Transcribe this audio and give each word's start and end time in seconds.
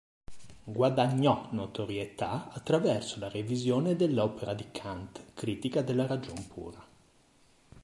Guadagnò 0.63 1.49
notorietà 1.51 2.49
attraverso 2.51 3.19
la 3.19 3.29
revisione 3.29 3.95
dell'opera 3.95 4.55
di 4.55 4.65
Kant 4.71 5.23
"Critica 5.35 5.83
della 5.83 6.07
ragion 6.07 6.43
pura". 6.47 6.83